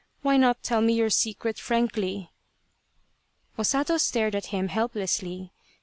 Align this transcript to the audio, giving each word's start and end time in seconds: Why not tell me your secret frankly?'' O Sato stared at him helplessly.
Why 0.23 0.35
not 0.35 0.63
tell 0.63 0.81
me 0.81 0.93
your 0.93 1.11
secret 1.11 1.59
frankly?'' 1.59 2.31
O 3.59 3.61
Sato 3.61 3.97
stared 3.97 4.33
at 4.33 4.47
him 4.47 4.69
helplessly. 4.69 5.51